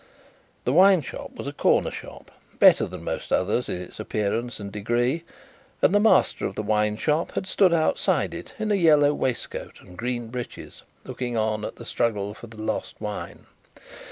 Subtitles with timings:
[0.63, 4.71] The wine shop was a corner shop, better than most others in its appearance and
[4.71, 5.23] degree,
[5.79, 9.79] and the master of the wine shop had stood outside it, in a yellow waistcoat
[9.79, 13.45] and green breeches, looking on at the struggle for the lost wine.